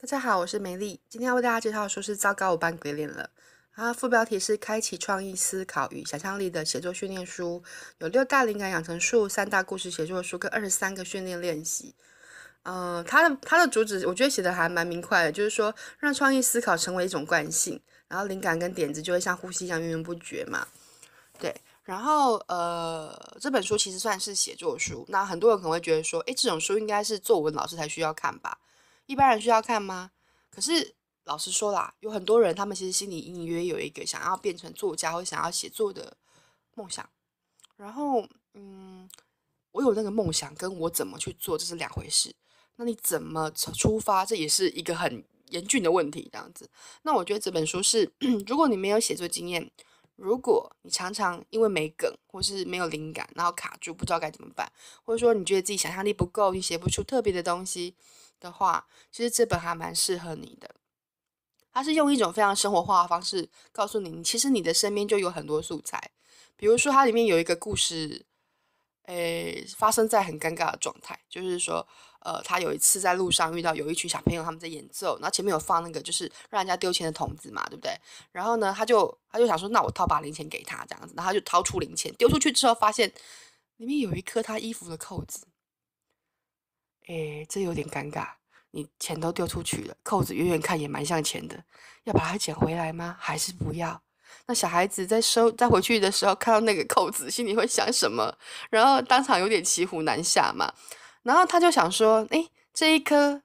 [0.00, 1.00] 大家好，我是梅丽。
[1.08, 3.28] 今天要为大家介绍的书是《糟糕，我扮鬼脸了》。
[3.82, 7.60] 啊副标题是《开启创意思考与想象力的写作训练书》，
[7.98, 11.96] 有六大灵感养成术、三大故事写作书跟二十三个训练练习。
[12.62, 20.64] 嗯、呃，它的它的主旨我觉得写的还蛮明快的，就是说让创意思考成为一种惯性，然后灵感跟点子就会像呼吸一样源源不绝嘛。
[21.40, 21.52] 对，
[21.82, 25.04] 然后呃，这本书其实算是写作书。
[25.08, 28.56] 那很多人可能会觉得说，诶，这种书应该是作文老师才需要看吧？
[29.08, 30.10] 一般人需要看吗？
[30.50, 30.94] 可是
[31.24, 36.18] 老实说啦，有很多人他们其实心里隐隐约约有一个想要变成作家或想要写作的
[36.74, 37.08] 梦想。
[37.76, 39.08] 然后，嗯，
[39.72, 42.34] 我有那个梦想，跟我怎么去做这是两回事。
[42.76, 46.28] 那你怎么出发，这也是一个很严峻的问题。
[46.30, 46.68] 这样子，
[47.02, 48.12] 那我觉得这本书是，
[48.46, 49.70] 如果你没有写作经验，
[50.16, 54.70] 如果你常常因为没梗或是没有灵感，然后卡住不知道该怎么办，
[55.02, 57.94] 或者说你觉得自己想象力不够，你写不出特别的东西。
[58.40, 60.74] 的话，其实这本还蛮适合你的。
[61.72, 66.10] 它是用一种非常生活化的方式告诉你，其实你的身边就有很多素材。
[66.56, 68.26] 比如说，它里面有一个故事，
[69.04, 71.86] 诶，发生在很尴尬的状态，就是说，
[72.20, 77.92] 呃，他有一次在路上遇到有一群小朋友，他们在演奏，然后前面有放那个就是让人家丢钱的筒子嘛，对不对？
[78.32, 83.12] 然后呢，他就他就想说，那我掏把零钱给他这样子，然后他就掏出零钱丢出去之后，发现
[83.76, 85.46] 里面有一颗他衣服的扣子。
[87.08, 88.26] 诶，这有点尴尬。
[88.70, 91.64] 你钱都丢出去了，扣子远远看也蛮像钱的，
[92.04, 93.16] 要把它捡回来吗？
[93.18, 94.00] 还是不要？
[94.46, 98.36] 那小孩子在收在回去的时候看到那个扣子，心里会想什么？
[98.68, 100.70] 然后当场有点骑虎难下嘛。
[101.22, 103.42] 然后他就想说：诶，这一颗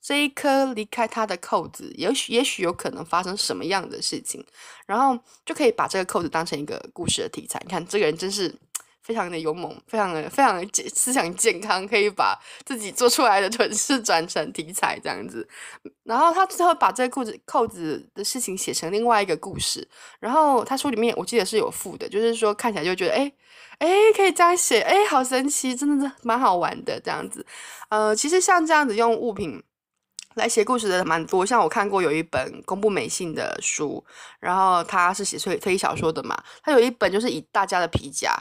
[0.00, 4.46] 这一颗离开他的扣子，也许也许有可能发生什么样的事情？
[4.86, 7.60] 然后就可以把这个扣子当成一个故事的题材。
[7.64, 8.54] 你看这个人真是。
[9.10, 15.46] 非常的勇猛，非常的非常的健思想健康，可以把自己做出来的蠢事 转成题材这样子。
[16.04, 19.86] 然后他最后把这个裤子扣子的事情写成另外一个故事。
[20.20, 23.32] 然后他书里面我记得是有附的，就是说看起来就觉得哎
[23.78, 27.44] 哎可以这样写，哎好神奇，真的是蛮好玩的这样子。
[27.88, 29.60] 呃，其实像这样子用物品
[30.36, 34.04] 来写故事的蛮多，像我看过有一本公布美信的书，
[34.38, 38.32] 然后他是写推推理小说的嘛，他有一本就是以大家的皮夹。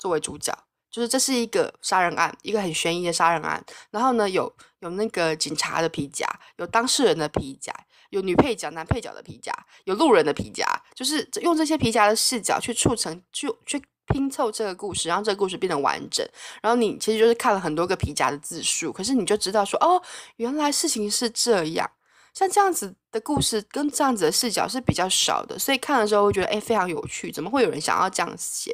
[0.00, 0.52] 作为主角，
[0.90, 3.64] 就是这是一个杀人案，一个很悬疑的杀人案。
[3.90, 7.72] 然后呢，有有那个警察的皮夹，有当事人的皮夹，
[8.08, 9.52] 有女配角、男配角的皮夹，
[9.84, 16.26] 有路人的皮夹，就是用这些皮夹的视角去促成，去去拼凑这个故事，让这个故事变得完整。
[16.60, 20.02] 然后你其实就是看了很多个皮夹的自述，可是你就知道说，哦，
[20.36, 21.88] 原来事情是这样。
[22.32, 27.30] 像这样子的故事跟这样子的视角是比较少的，所以看的时候会觉得，哎，非常有趣。
[27.32, 28.72] 怎么会有人想要这样写？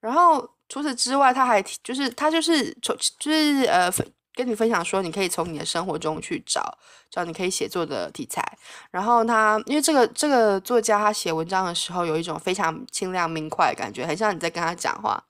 [0.00, 3.90] 然后除此之外，他还就是他就是从就是呃
[4.34, 6.78] 跟你分享说，你可以从你的生活中去找
[7.10, 8.42] 找你可以写作的题材。
[8.90, 15.22] 然后他因为这个这个作家他写文章的时候有一种非常清亮明快的感觉，很像你在跟他讲话。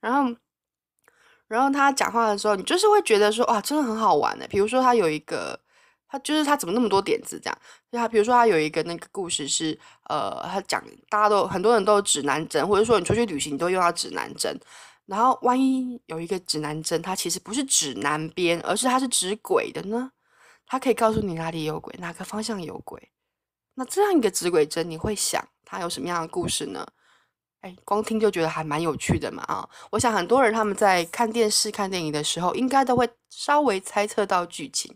[0.00, 0.34] 然后
[1.48, 4.46] 然后他讲话的时候，你就是会觉得说哇，真的很好玩的。
[4.48, 5.61] 比如说他有一个。
[6.12, 7.58] 他就是他怎么那么多点子这样？
[7.90, 9.76] 就他比如说他有一个那个故事是，
[10.10, 14.54] 呃，他讲大家都很多人都有指南针，或者说你出去旅行你都用到指南针，
[15.06, 20.12] 然后万一有一个指南针，它其实不是指南边，而是它是指鬼的呢？
[20.66, 23.10] 它可以告诉你哪里有鬼，哪个方向有鬼。
[23.76, 26.86] 那这样一个指鬼针，你会想它有什么样的故事呢？
[27.62, 29.66] 哎，光听就觉得还蛮有趣的嘛啊！
[29.90, 34.92] 我想很多人他们在看电视、看电影的时候，应该都会稍微猜测到剧情。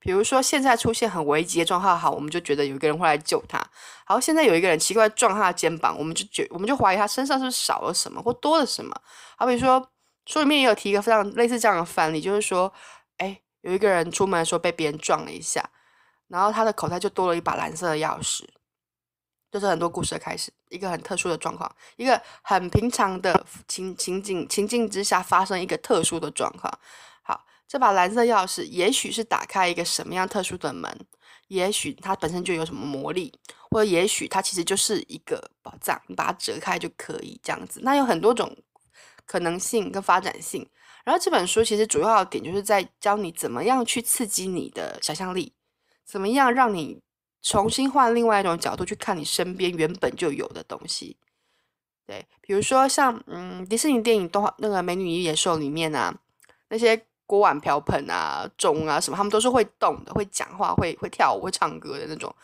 [0.00, 3.60] 比如说，现在出现很危急的状况，好，我们就觉得有一个人会来救他。
[4.04, 8.94] 好，现在有一个人奇怪撞他的肩膀，我们就觉，我们就怀疑他身上是不是少了什么或多了什么。
[9.36, 9.90] 好比说，
[10.26, 12.72] 书里面也有提一个非常类似这样的范例，就是说，
[13.16, 15.68] 哎，有一个人出门的时候被别人撞了一下，
[16.28, 18.44] 然后他的口袋就多了一把蓝色的钥匙。
[19.50, 26.70] 这是很多故事的开始，一个很特殊的状况，一个很平常的情情景情境之下发生一个特殊的状况。
[27.68, 30.90] 这把蓝色钥匙，也许是打开一个什么样特殊的门，
[31.48, 33.30] 也许它本身就有什么魔力，
[33.70, 37.80] 或者也许它其实就是一个宝藏，你把它折开就可以这样子。
[37.82, 38.56] 那有很多种
[39.26, 40.66] 可能性跟发展性。
[41.04, 45.52] 然后这本书其实主要的点就是在教你怎么样去刺激你的想象力，
[46.06, 47.02] 怎么样让你
[47.42, 51.18] 重新换另外一种角度去看你身边原本就有的东西。
[52.06, 56.18] 对，比如说像嗯迪士尼电影动画那个《美女与野兽》里面啊
[56.70, 57.04] 那些。
[57.28, 62.34] 锅碗瓢盆啊，钟啊什么，他们都是会动的，会讲话，会会跳舞，会唱歌的那种。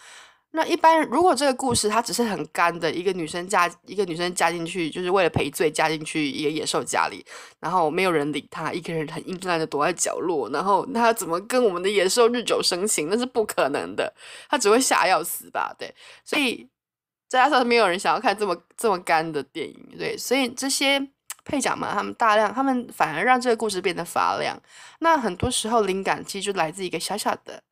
[0.51, 7.25] 那一般如果这个故事它只是很干的一个女生嫁一个女生嫁进去，就是为了赔罪嫁进去一个野兽家里，
[7.59, 13.09] 然后没有人理她，一个人很阴暗的躲在角落，然后她怎么跟我们的野兽日久生情？
[13.11, 14.15] 那是不可能的，
[14.49, 15.75] 她只会吓要死吧？
[15.77, 15.93] 对，
[16.25, 16.69] 所以
[17.27, 21.05] 再加上没有人想要看这么这么干的电影，对，所以这些
[21.45, 24.61] 配角们他们大量，他们反而让这个故事变得发亮。
[25.01, 27.63] 那很多时候灵感其实就来自一个小小的。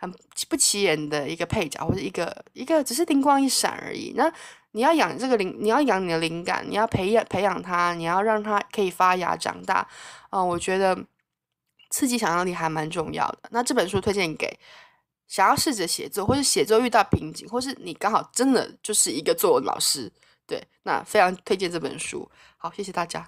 [0.00, 0.08] 很
[0.48, 4.12] 不起眼的一个配角，或者一个一个只是灵光一闪而已。
[4.14, 4.32] 那
[4.70, 9.84] 你要养这个灵，你要养你的灵感，你要培养培养它，你要让它可以发芽长大。
[10.30, 10.96] 嗯、我觉得
[11.90, 13.38] 刺激想象力还蛮重要的。
[13.50, 14.56] 那这本书推荐给
[15.26, 20.08] 想要试着写作，或是写作遇到瓶颈，或是你刚好真的就是一个作文老师，
[20.48, 22.28] 对，那非常推荐这本书。
[22.56, 23.24] 好，谢谢大家。